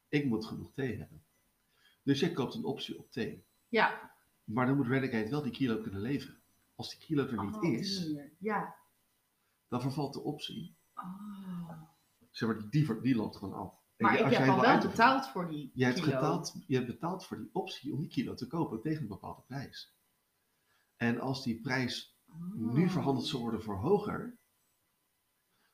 Ik 0.10 0.25
moet 0.25 0.46
genoeg 0.46 0.72
thee 0.74 0.98
hebben. 0.98 1.24
Dus 2.03 2.20
jij 2.20 2.31
koopt 2.31 2.53
een 2.55 2.63
optie 2.63 2.98
op 3.00 3.12
thee. 3.12 3.46
Ja. 3.67 4.15
Maar 4.43 4.65
dan 4.65 4.75
moet 4.75 4.88
Renegade 4.88 5.29
wel 5.29 5.41
die 5.41 5.51
kilo 5.51 5.81
kunnen 5.81 6.01
leveren. 6.01 6.41
Als 6.75 6.89
die 6.89 7.00
kilo 7.00 7.25
er 7.27 7.46
niet 7.46 7.55
Oh, 7.55 7.74
is. 7.74 8.15
Ja. 8.39 8.75
dan 9.67 9.81
vervalt 9.81 10.13
de 10.13 10.22
optie. 10.22 10.75
Oh. 10.96 11.72
Zeg 12.29 12.50
maar, 12.50 12.70
die, 12.70 13.01
die, 13.01 13.15
loopt 13.15 13.36
gewoon 13.36 13.53
af. 13.53 13.74
Maar 13.98 14.12
je- 14.12 14.17
ik 14.17 14.24
als 14.24 14.34
heb 14.34 14.46
jij 14.46 14.53
al 14.55 14.62
wel 14.62 14.79
betaald 14.79 15.27
voor 15.27 15.48
die 15.50 15.72
Je 15.74 15.86
hebt, 15.86 16.05
betaald, 16.05 16.63
je 16.67 16.75
hebt 16.75 16.88
betaald 16.88 17.25
voor 17.25 17.38
die 17.38 17.50
optie 17.53 17.93
om 17.93 18.00
die 18.00 18.10
kilo 18.10 18.34
te 18.34 18.48
kopen 18.48 18.81
tegen 18.81 19.01
een 19.01 19.08
bepaalde 19.08 19.41
prijs. 19.41 19.96
En 20.96 21.20
als 21.20 21.43
die 21.43 21.62
prijs 21.62 22.11
nu 22.53 22.83
Oh. 22.85 22.89
verhandeld 22.91 23.27
zou 23.27 23.41
worden 23.41 23.61
voor 23.61 23.75
hoger, 23.77 24.38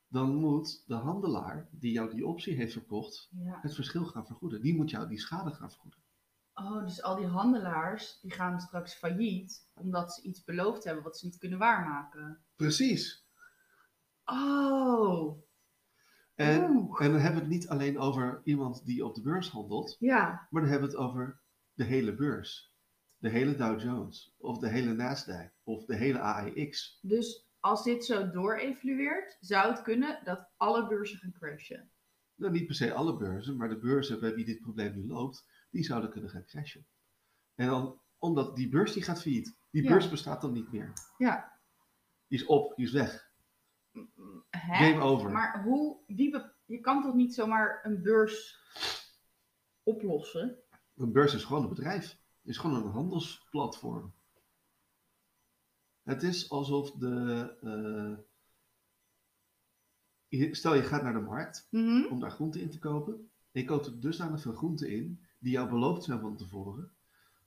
dan 0.07 0.35
moet 0.35 0.83
de 0.85 0.95
handelaar 0.95 1.67
die 1.71 1.91
jou 1.91 2.09
die 2.11 2.25
optie 2.27 2.55
heeft 2.55 2.73
verkocht 2.73 3.27
Ja. 3.31 3.59
het 3.61 3.75
verschil 3.75 4.05
gaan 4.05 4.25
vergoeden. 4.25 4.61
Die 4.61 4.75
moet 4.75 4.89
jou 4.89 5.07
die 5.07 5.19
schade 5.19 5.51
gaan 5.51 5.69
vergoeden. 5.71 6.01
Oh, 6.53 6.83
dus 6.83 7.01
al 7.03 7.15
die 7.15 7.25
handelaars 7.27 8.19
die 8.21 8.31
gaan 8.31 8.59
straks 8.61 8.93
failliet 8.93 9.69
omdat 9.73 10.13
ze 10.13 10.21
iets 10.21 10.43
beloofd 10.43 10.83
hebben 10.83 11.03
wat 11.03 11.17
ze 11.17 11.25
niet 11.25 11.37
kunnen 11.37 11.59
waarmaken. 11.59 12.45
Precies. 12.55 13.25
Oh. 14.25 15.45
En, 16.35 16.69
Oeh. 16.69 17.01
en 17.01 17.11
dan 17.11 17.19
hebben 17.21 17.33
we 17.41 17.47
het 17.47 17.55
niet 17.55 17.67
alleen 17.69 17.99
over 17.99 18.41
iemand 18.43 18.85
die 18.85 19.05
op 19.05 19.15
de 19.15 19.21
beurs 19.21 19.49
handelt, 19.49 19.95
Ja, 19.99 20.47
maar 20.49 20.61
dan 20.61 20.71
hebben 20.71 20.89
we 20.89 20.95
het 20.97 21.05
over 21.05 21.41
de 21.73 21.83
hele 21.83 22.15
beurs. 22.15 22.66
De 23.17 23.29
hele 23.29 23.55
Dow 23.55 23.79
Jones, 23.81 24.33
of 24.38 24.57
de 24.59 24.67
hele 24.69 24.93
Nasdaq, 24.93 25.63
of 25.63 25.86
de 25.86 25.95
hele 25.95 26.19
AEX. 26.19 27.00
dus 27.01 27.45
als 27.59 27.83
dit 27.83 28.05
zo 28.05 28.29
door-evolueert, 28.29 29.38
zou 29.39 29.71
het 29.71 29.81
kunnen 29.81 30.21
dat 30.24 30.50
alle 30.57 30.88
beurzen 30.88 31.17
gaan 31.17 31.31
crashen. 31.31 31.91
Nou, 32.36 32.51
niet 32.53 32.65
per 32.65 32.75
se 32.75 32.93
alle 32.93 33.17
beurzen, 33.17 33.57
maar 33.57 33.69
de 33.69 33.79
beurzen 33.79 34.19
bij 34.19 34.33
wie 34.33 34.45
dit 34.45 34.59
probleem 34.62 34.95
nu 34.95 35.07
loopt, 35.07 35.47
die 35.69 35.83
zouden 35.83 36.09
kunnen 36.12 36.29
gaan 36.29 36.45
crashen. 36.45 36.86
En 37.55 37.67
dan, 37.67 38.01
omdat 38.17 38.55
die 38.55 38.69
beurs 38.69 38.93
die 38.93 39.03
gaat 39.03 39.21
failliet. 39.21 39.57
Die 39.71 39.83
Ja. 39.83 39.89
beurs 39.89 40.09
bestaat 40.09 40.41
dan 40.41 40.51
niet 40.53 40.71
meer. 40.71 40.93
Ja. 41.17 41.59
Die 42.27 42.39
is 42.39 42.45
op, 42.45 42.75
die 42.75 42.86
is 42.86 42.91
weg. 42.91 43.31
Hè? 44.50 44.75
Game 44.89 45.01
over. 45.01 45.31
Maar 45.31 45.63
hoe, 45.63 45.97
wie 46.07 46.51
je 46.65 46.79
kan 46.79 47.01
toch 47.03 47.13
niet 47.15 47.33
zomaar 47.33 47.79
een 47.83 48.01
beurs 48.01 48.59
oplossen? 49.83 50.57
Een 50.95 51.12
beurs 51.12 51.33
is 51.33 51.43
gewoon 51.43 51.63
een 51.63 51.69
bedrijf. 51.69 52.17
Is 52.47 52.57
gewoon 52.57 52.83
een 52.83 52.91
handelsplatform. 52.91 54.13
Het 56.03 56.23
is 56.23 56.49
alsof 56.49 56.91
de. 56.91 58.25
eh, 60.29 60.53
stel 60.53 60.73
je 60.73 60.83
gaat 60.83 61.03
naar 61.03 61.13
de 61.13 61.19
markt 61.19 61.67
Mhm. 61.71 62.05
om 62.05 62.19
daar 62.19 62.31
groenten 62.31 62.61
in 62.61 62.69
te 62.69 62.79
kopen. 62.79 63.13
En 63.51 63.61
je 63.61 63.65
koopt 63.67 63.85
er 63.85 63.99
dusdanig 63.99 64.41
veel 64.41 64.53
groenten 64.53 64.89
in 64.89 65.25
die 65.39 65.51
jou 65.51 65.69
beloofd 65.69 66.03
zijn 66.03 66.19
van 66.19 66.37
tevoren. 66.37 66.91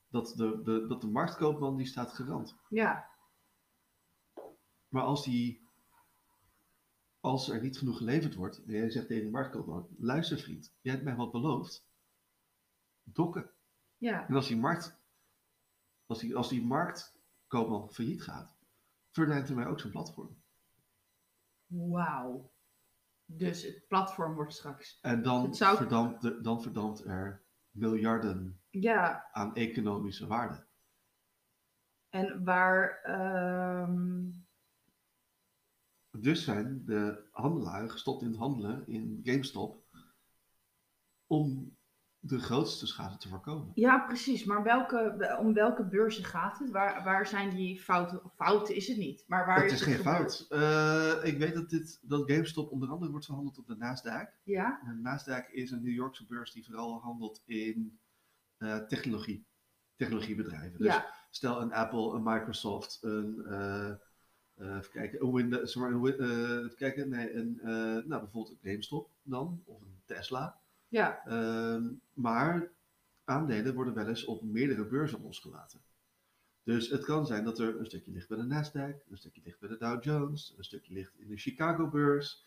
Dat 0.07 0.33
de, 0.35 0.61
de, 0.63 0.87
dat 0.87 1.01
de 1.01 1.07
marktkoopman 1.07 1.77
die 1.77 1.85
staat 1.85 2.13
garant. 2.13 2.55
Ja, 2.69 3.09
Maar 4.87 5.03
als, 5.03 5.23
die, 5.23 5.67
als 7.19 7.49
er 7.49 7.61
niet 7.61 7.77
genoeg 7.77 7.97
geleverd 7.97 8.35
wordt, 8.35 8.63
en 8.63 8.73
jij 8.73 8.89
zegt 8.91 9.07
tegen 9.07 9.23
de 9.23 9.29
marktkoopman: 9.31 9.87
luister 9.97 10.37
vriend, 10.39 10.73
jij 10.81 10.93
hebt 10.93 11.05
mij 11.05 11.15
wat 11.15 11.31
beloofd. 11.31 11.87
Dokken. 13.03 13.51
Ja. 14.01 14.27
En 14.27 14.35
als 14.35 14.47
die, 14.47 14.57
markt, 14.57 14.99
als 16.05 16.19
die, 16.19 16.35
als 16.35 16.49
die 16.49 16.65
marktkoopman 16.65 17.91
failliet 17.93 18.23
gaat, 18.23 18.57
verdwijnt 19.11 19.49
er 19.49 19.55
mij 19.55 19.65
ook 19.67 19.79
zijn 19.79 19.91
platform. 19.91 20.41
Wauw. 21.65 22.51
Dus 23.25 23.63
het 23.63 23.87
platform 23.87 24.33
wordt 24.35 24.53
straks. 24.53 24.99
En 25.01 25.21
dan, 25.21 25.55
zou- 25.55 25.77
verdampt, 25.77 26.21
de- 26.21 26.41
dan 26.41 26.61
verdampt 26.61 27.05
er 27.05 27.43
miljarden 27.69 28.61
Ja, 28.69 29.29
aan 29.31 29.55
economische 29.55 30.27
waarde. 30.27 30.67
en 32.09 32.43
waar. 32.43 33.01
ehm, 33.01 34.29
Dus 36.17 36.43
zijn 36.43 36.85
de 36.85 37.27
handelaren 37.31 37.89
gestopt 37.91 38.21
in 38.21 38.27
het 38.27 38.37
handelen 38.37 38.87
in 38.87 39.19
GameStop 39.23 39.85
om 41.27 41.77
de 42.23 42.39
grootste 42.39 42.87
schade 42.87 43.17
te 43.17 43.27
voorkomen. 43.27 43.71
Ja, 43.73 43.99
precies. 43.99 44.43
Maar 44.43 44.63
welke, 44.63 45.35
om 45.39 45.53
welke 45.53 45.85
beurzen 45.85 46.23
gaat 46.23 46.59
het? 46.59 46.71
Waar, 46.71 47.03
waar 47.03 47.27
zijn 47.27 47.49
die 47.55 47.79
fouten? 47.79 48.21
Fouten 48.35 48.75
is 48.75 48.87
het 48.87 48.97
niet. 48.97 49.23
Maar 49.27 49.45
waar 49.45 49.61
Het 49.61 49.71
is 49.71 49.79
is 49.79 49.85
geen 49.87 50.03
fout. 50.03 50.45
Eh, 50.49 51.15
ik 51.23 51.37
weet 51.37 51.53
dat, 51.53 51.69
dit, 51.69 51.99
dat 52.01 52.31
GameStop 52.31 52.71
onder 52.71 52.89
andere 52.89 53.11
wordt 53.11 53.25
verhandeld 53.25 53.57
op 53.57 53.67
de 53.67 53.75
Nasdaq. 53.75 54.43
Ja, 54.43 54.81
En 54.85 55.01
Nasdaq 55.01 55.51
is 55.51 55.71
een 55.71 55.83
New 55.83 55.93
Yorkse 55.93 56.25
beurs 56.25 56.51
die 56.51 56.65
vooral 56.65 57.01
handelt 57.01 57.41
in 57.45 57.99
eh, 58.57 58.77
technologie. 58.77 59.45
Technologiebedrijven. 59.95 60.77
Dus 60.77 60.87
ja, 60.87 61.13
stel 61.29 61.61
een 61.61 61.73
Apple, 61.73 62.13
een 62.13 62.23
Microsoft, 62.23 62.97
een, 63.01 63.45
eh, 63.45 63.91
even 64.55 64.91
kijken, 64.91 65.21
een 65.21 65.33
Windows, 65.33 65.71
sorry, 65.71 65.93
een, 65.93 66.63
even 66.63 66.75
kijken, 66.75 67.09
nee, 67.09 67.33
een, 67.33 67.59
nou 68.07 68.21
bijvoorbeeld 68.21 68.49
een 68.49 68.69
GameStop 68.71 69.09
dan, 69.21 69.63
of 69.65 69.81
een 69.81 70.01
Tesla. 70.05 70.60
Ja, 70.91 71.25
Ehm, 71.25 71.93
maar 72.13 72.71
aandelen 73.23 73.73
worden 73.73 73.93
wel 73.93 74.07
eens 74.07 74.25
op 74.25 74.43
meerdere 74.43 74.85
beurzen 74.85 75.21
losgelaten. 75.21 75.81
Dus 76.63 76.89
het 76.89 77.05
kan 77.05 77.25
zijn 77.25 77.43
dat 77.43 77.59
er 77.59 77.79
een 77.79 77.85
stukje 77.85 78.11
ligt 78.11 78.27
bij 78.27 78.37
de 78.37 78.43
Nasdaq, 78.43 79.09
een 79.09 79.17
stukje 79.17 79.41
ligt 79.43 79.59
bij 79.59 79.69
de 79.69 79.77
Dow 79.77 80.03
Jones, 80.03 80.53
een 80.57 80.63
stukje 80.63 80.93
ligt 80.93 81.19
in 81.19 81.27
de 81.27 81.37
Chicago-beurs, 81.37 82.45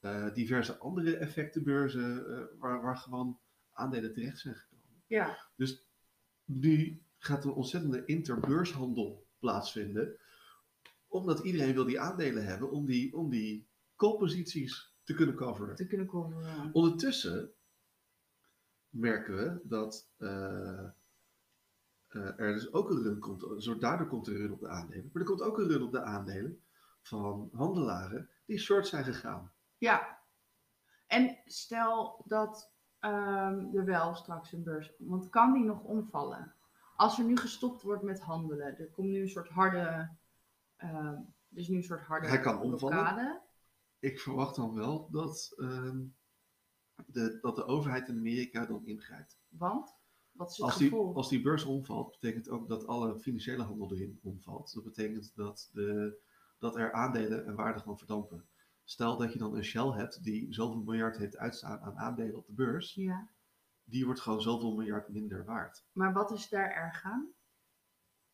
eh, 0.00 0.34
diverse 0.34 0.78
andere 0.78 1.16
effectenbeurzen 1.16 2.28
eh, 2.28 2.44
waar, 2.58 2.82
waar 2.82 2.96
gewoon 2.96 3.38
aandelen 3.72 4.12
terecht 4.12 4.38
zijn 4.38 4.54
gekomen. 4.54 5.02
ja. 5.06 5.38
Dus 5.56 5.86
nu 6.44 7.02
gaat 7.18 7.44
er 7.44 7.50
een 7.50 7.56
ontzettende 7.56 8.04
interbeurshandel 8.04 9.26
plaatsvinden, 9.38 10.16
omdat 11.08 11.44
iedereen 11.44 11.74
wil 11.74 11.84
die 11.84 12.00
aandelen 12.00 12.44
hebben 12.44 12.70
om 12.70 12.86
die, 12.86 13.16
om 13.16 13.30
die 13.30 13.66
koopposities 13.94 14.94
te 15.02 15.14
kunnen 15.14 15.34
coveren. 15.34 15.76
Te 15.76 15.86
kunnen 15.86 16.06
komen. 16.06 16.70
Ondertussen 16.72 17.55
merken 18.98 19.36
we 19.36 19.60
dat 19.62 20.08
eh, 20.16 20.84
eh, 22.08 22.40
er 22.40 22.52
dus 22.52 22.72
ook 22.72 22.90
een 22.90 23.02
run 23.02 23.18
komt. 23.18 23.62
Zo, 23.62 23.78
daardoor 23.78 24.06
komt 24.06 24.26
er 24.26 24.34
een 24.34 24.40
run 24.40 24.52
op 24.52 24.60
de 24.60 24.68
aandelen. 24.68 25.10
Maar 25.12 25.22
er 25.22 25.28
komt 25.28 25.42
ook 25.42 25.58
een 25.58 25.68
run 25.68 25.82
op 25.82 25.92
de 25.92 26.02
aandelen 26.02 26.62
van 27.02 27.50
handelaren 27.52 28.30
die 28.46 28.58
short 28.58 28.86
zijn 28.86 29.04
gegaan. 29.04 29.52
Ja. 29.78 30.18
En 31.06 31.38
stel 31.44 32.22
dat 32.26 32.72
ehm, 32.98 33.76
er 33.76 33.84
wel 33.84 34.14
straks 34.14 34.52
een 34.52 34.62
beurs. 34.62 34.92
Want 34.98 35.28
kan 35.28 35.52
die 35.52 35.64
nog 35.64 35.82
omvallen? 35.82 36.54
Als 36.96 37.18
er 37.18 37.24
nu 37.24 37.36
gestopt 37.36 37.82
wordt 37.82 38.02
met 38.02 38.20
handelen, 38.20 38.78
er 38.78 38.90
komt 38.90 39.08
nu 39.08 39.20
een 39.20 39.28
soort 39.28 39.48
harde. 39.48 40.10
ehm 40.76 41.18
dus 41.48 41.68
nu 41.68 41.76
een 41.76 41.82
soort 41.82 42.00
harde 42.00 42.26
Hij 42.26 42.40
kan 42.40 42.60
omvallen. 42.60 43.40
Ik 43.98 44.20
verwacht 44.20 44.56
dan 44.56 44.74
wel 44.74 45.08
dat, 45.10 45.52
ehm, 45.56 46.04
de, 47.06 47.38
dat 47.40 47.56
de 47.56 47.64
overheid 47.64 48.08
in 48.08 48.18
Amerika 48.18 48.66
dan 48.66 48.86
ingrijpt. 48.86 49.38
Want? 49.48 49.94
Wat 50.32 50.50
is 50.50 50.56
het 50.56 50.66
Als 50.66 50.76
die, 50.76 50.92
als 50.92 51.28
die 51.28 51.42
beurs 51.42 51.64
omvalt, 51.64 52.10
betekent 52.10 52.48
ook 52.48 52.68
dat 52.68 52.86
alle 52.86 53.18
financiële 53.18 53.62
handel 53.62 53.92
erin 53.92 54.18
omvalt. 54.22 54.74
Dat 54.74 54.84
betekent 54.84 55.32
dat, 55.34 55.70
de, 55.72 56.18
dat 56.58 56.76
er 56.76 56.92
aandelen 56.92 57.46
en 57.46 57.54
waarde 57.54 57.80
gaan 57.80 57.98
verdampen. 57.98 58.48
Stel 58.84 59.16
dat 59.16 59.32
je 59.32 59.38
dan 59.38 59.54
een 59.56 59.64
Shell 59.64 59.90
hebt 59.90 60.24
die 60.24 60.54
zoveel 60.54 60.82
miljard 60.82 61.16
heeft 61.16 61.36
uitstaan 61.36 61.80
aan 61.80 61.98
aandelen 61.98 62.36
op 62.36 62.46
de 62.46 62.52
beurs. 62.52 62.94
Ja. 62.94 63.28
Die 63.84 64.04
wordt 64.04 64.20
gewoon 64.20 64.42
zoveel 64.42 64.74
miljard 64.74 65.08
minder 65.08 65.44
waard. 65.44 65.84
Maar 65.92 66.12
wat 66.12 66.30
is 66.30 66.48
daar 66.48 66.70
erg 66.70 67.04
aan? 67.04 67.32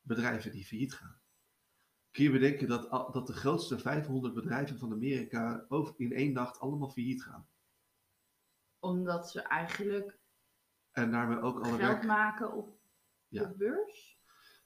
Bedrijven 0.01 0.53
die 0.53 0.65
failliet 0.65 0.95
gaan. 0.95 1.21
Kun 2.11 2.25
je 2.25 2.31
bedenken 2.31 2.69
dat, 2.69 2.91
dat 3.13 3.27
de 3.27 3.33
grootste 3.33 3.79
500 3.79 4.35
bedrijven 4.35 4.79
van 4.79 4.93
Amerika 4.93 5.65
over 5.69 5.95
in 5.97 6.13
één 6.13 6.33
nacht 6.33 6.61
allemaal 6.61 6.91
failliet 6.91 7.23
gaan. 7.23 7.47
Omdat 8.83 9.31
ze 9.31 9.41
eigenlijk 9.43 10.19
En 10.93 11.11
daarmee 11.11 11.41
ook 11.41 11.57
alle 11.57 11.65
geld 11.65 11.81
werk... 11.81 12.05
maken 12.05 12.53
op 12.53 12.79
Ja. 13.29 13.45
de 13.45 13.55
beurs? 13.57 14.21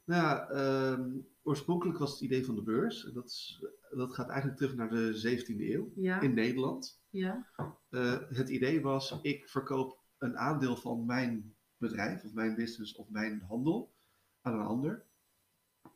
Nou 0.04 0.22
ja, 0.22 0.48
ehm, 0.48 1.10
oorspronkelijk 1.42 1.98
was 1.98 2.12
het 2.12 2.20
idee 2.20 2.44
van 2.44 2.54
de 2.54 2.62
beurs. 2.62 3.04
en 3.06 3.12
Dat, 3.12 3.24
is, 3.26 3.64
dat 3.90 4.14
gaat 4.14 4.28
eigenlijk 4.28 4.58
terug 4.58 4.74
naar 4.76 4.88
de 4.90 5.12
17e 5.14 5.60
eeuw 5.70 5.92
Ja. 5.94 6.20
in 6.20 6.34
Nederland. 6.34 7.02
ja. 7.10 7.46
Eh, 7.90 8.18
het 8.28 8.48
idee 8.48 8.80
was, 8.82 9.18
ik 9.22 9.48
verkoop 9.48 10.00
een 10.18 10.38
aandeel 10.38 10.76
van 10.76 11.06
mijn 11.06 11.56
bedrijf, 11.76 12.24
of 12.24 12.32
mijn 12.32 12.54
business, 12.54 12.94
of 12.96 13.08
mijn 13.10 13.40
handel 13.40 13.94
aan 14.42 14.54
een 14.60 14.66
ander. 14.66 15.04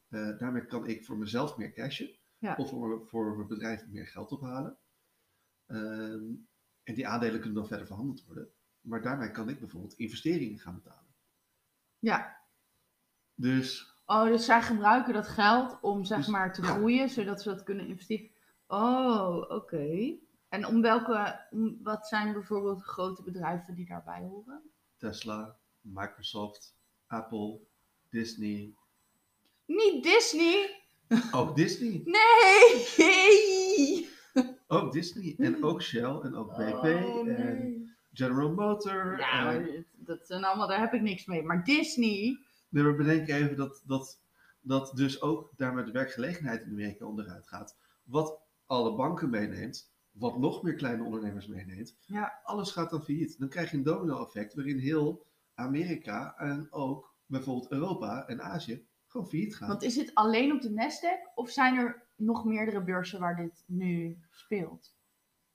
Eh, 0.08 0.38
daarmee 0.38 0.66
kan 0.66 0.86
ik 0.86 1.04
voor 1.04 1.16
mezelf 1.18 1.56
meer 1.56 1.72
cashen, 1.72 2.10
Ja. 2.38 2.54
of 2.56 2.68
voor, 2.68 3.06
voor 3.08 3.36
mijn 3.36 3.48
bedrijf 3.48 3.86
meer 3.88 4.06
geld 4.06 4.32
ophalen. 4.32 4.78
Ehm, 5.66 6.22
en 6.90 6.96
die 6.96 7.08
aandelen 7.08 7.40
kunnen 7.40 7.58
dan 7.58 7.66
verder 7.66 7.86
verhandeld 7.86 8.24
worden. 8.24 8.48
Maar 8.80 9.02
daarmee 9.02 9.30
kan 9.30 9.48
ik 9.48 9.58
bijvoorbeeld 9.60 9.94
investeringen 9.94 10.58
gaan 10.58 10.74
betalen. 10.74 11.14
ja. 11.98 12.38
Dus 13.34 13.88
Oh, 14.06 14.24
dus 14.24 14.44
zij 14.44 14.62
gebruiken 14.62 15.12
dat 15.14 15.28
geld 15.28 15.78
om 15.80 16.04
zeg 16.04 16.18
Dus- 16.18 16.26
maar 16.26 16.52
te 16.54 16.62
ja. 16.62 16.68
groeien, 16.68 17.08
zodat 17.08 17.42
ze 17.42 17.48
dat 17.48 17.62
kunnen 17.62 17.86
investeren. 17.86 18.30
Oh, 18.66 19.44
oké. 19.50 20.16
En 20.48 20.66
om 20.66 20.82
welke, 20.82 21.46
om, 21.50 21.78
wat 21.82 22.06
zijn 22.08 22.32
bijvoorbeeld 22.32 22.82
grote 22.82 23.22
bedrijven 23.22 23.74
die 23.74 23.86
daarbij 23.86 24.22
horen? 24.22 24.62
Tesla, 24.96 25.56
Microsoft, 25.80 26.76
Apple, 27.06 27.60
Disney. 28.08 28.74
Niet 29.66 30.02
Disney! 30.02 30.82
Ook 31.32 31.56
Disney. 31.56 32.02
Nee! 32.04 34.08
Ook 34.72 34.92
Disney. 34.92 35.34
En 35.38 35.64
ook 35.64 35.82
Shell. 35.82 36.04
En 36.22 36.34
ook 36.34 36.48
BP. 36.56 36.84
Oh, 37.04 37.28
En. 37.28 37.94
General 38.12 38.52
Motor. 38.52 39.18
Ja, 39.18 39.38
en- 39.38 39.44
maar 39.62 39.66
dat- 39.66 39.84
dat 39.96 40.26
zijn 40.26 40.44
allemaal, 40.44 40.68
daar 40.68 40.80
heb 40.80 40.92
ik 40.94 41.00
niks 41.02 41.26
mee. 41.26 41.42
Maar 41.42 41.64
Disney, 41.64 42.38
Nee, 42.68 42.82
maar 42.84 42.94
bedenk 42.96 43.28
even 43.28 43.56
dat, 43.56 43.82
dat, 43.86 44.20
dat 44.60 44.92
dus 44.94 45.22
ook 45.22 45.50
daarmee 45.56 45.84
de 45.84 45.90
werkgelegenheid 45.90 46.62
in 46.62 46.70
Amerika 46.70 47.04
onderuit 47.04 47.48
gaat. 47.48 47.76
Wat 48.04 48.40
alle 48.66 48.96
banken 48.96 49.30
meeneemt, 49.30 49.92
wat 50.12 50.38
nog 50.38 50.62
meer 50.62 50.74
kleine 50.74 51.02
ondernemers 51.02 51.46
meeneemt, 51.46 51.96
Ja. 52.06 52.40
alles 52.44 52.70
gaat 52.70 52.90
dan 52.90 53.02
failliet. 53.04 53.38
Dan 53.38 53.48
krijg 53.48 53.70
je 53.70 53.76
een 53.76 53.82
domino-effect 53.82 54.54
waarin 54.54 54.78
heel 54.78 55.26
Amerika 55.54 56.34
en 56.36 56.66
ook 56.70 57.14
bijvoorbeeld 57.26 57.70
Europa 57.72 58.26
en 58.26 58.42
Azië 58.42 58.86
gewoon 59.06 59.28
failliet 59.28 59.56
gaan. 59.56 59.68
want 59.68 59.82
is 59.82 59.96
het 59.96 60.14
alleen 60.14 60.52
op 60.52 60.60
de 60.60 60.70
Nasdaq 60.70 61.34
of 61.34 61.50
zijn 61.50 61.76
er 61.76 62.02
nog 62.20 62.44
meerdere 62.44 62.82
beurzen 62.82 63.20
waar 63.20 63.36
dit 63.36 63.64
nu 63.66 64.18
speelt? 64.30 64.94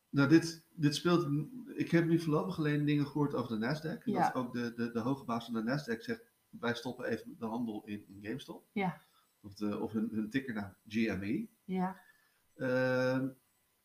Nou, 0.09 0.29
dit, 0.29 0.63
dit 0.69 0.95
speelt. 0.95 1.27
Ik 1.75 1.91
heb 1.91 2.05
nu 2.05 2.19
voorlopig 2.19 2.57
alleen 2.57 2.85
dingen 2.85 3.07
gehoord 3.07 3.33
over 3.33 3.59
de 3.59 3.65
Nasdaq. 3.65 4.03
En 4.03 4.11
Ja. 4.11 4.23
Dat 4.23 4.33
ook 4.33 4.53
de, 4.53 4.73
de, 4.75 4.91
de 4.91 4.99
hoge 4.99 5.25
baas 5.25 5.45
van 5.45 5.53
de 5.53 5.71
Nasdaq 5.71 5.99
zegt: 6.01 6.23
wij 6.49 6.73
stoppen 6.73 7.05
even 7.05 7.35
de 7.39 7.45
handel 7.45 7.83
in, 7.85 8.05
in 8.07 8.19
GameStop. 8.21 8.65
Ja. 8.71 9.01
Of, 9.41 9.53
de, 9.53 9.79
of 9.79 9.91
hun, 9.93 10.09
hun 10.11 10.29
tickernaam 10.29 10.75
GME. 10.87 11.47
Ja. 11.63 11.99
Ehm, 12.55 13.27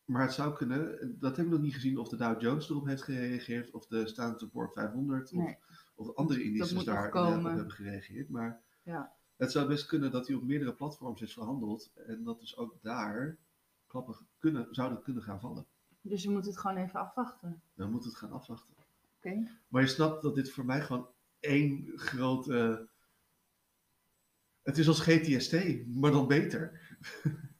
maar 0.05 0.21
het 0.21 0.33
zou 0.33 0.55
kunnen, 0.55 1.15
dat 1.19 1.37
heb 1.37 1.45
ik 1.45 1.51
nog 1.51 1.61
niet 1.61 1.73
gezien, 1.73 1.97
of 1.97 2.09
de 2.09 2.15
Dow 2.15 2.41
Jones 2.41 2.69
erop 2.69 2.85
heeft 2.85 3.01
gereageerd, 3.01 3.71
of 3.71 3.87
de 3.87 4.07
Standard 4.07 4.51
Poor's 4.51 4.73
500, 4.73 5.31
Nee. 5.31 5.57
of, 5.95 6.07
of 6.07 6.15
andere 6.15 6.43
indices 6.43 6.83
daar 6.83 7.11
hebben 7.13 7.71
gereageerd. 7.71 8.29
Maar 8.29 8.61
Ja. 8.83 9.13
Het 9.41 9.51
zou 9.51 9.67
best 9.67 9.85
kunnen 9.85 10.11
dat 10.11 10.27
hij 10.27 10.35
op 10.35 10.43
meerdere 10.43 10.73
platforms 10.73 11.21
is 11.21 11.33
verhandeld 11.33 11.91
en 12.07 12.23
dat 12.23 12.39
dus 12.39 12.57
ook 12.57 12.77
daar 12.81 13.37
klappen 13.87 14.15
kunnen, 14.37 14.67
zouden 14.71 15.01
kunnen 15.01 15.23
gaan 15.23 15.39
vallen. 15.39 15.65
Dus 16.01 16.25
we 16.25 16.31
moeten 16.31 16.51
het 16.51 16.59
gewoon 16.59 16.77
even 16.77 16.99
afwachten. 16.99 17.61
Dan 17.73 17.91
moet 17.91 18.03
het 18.03 18.15
gaan 18.15 18.31
afwachten. 18.31 18.73
Oké. 19.17 19.47
Maar 19.67 19.81
je 19.81 19.87
snapt 19.87 20.21
dat 20.21 20.35
dit 20.35 20.51
voor 20.51 20.65
mij 20.65 20.81
gewoon 20.81 21.07
één 21.39 21.91
grote. 21.95 22.89
Het 24.61 24.77
is 24.77 24.87
als 24.87 24.99
GTST, 24.99 25.87
maar 25.87 26.11
dan 26.11 26.27
beter. 26.27 26.79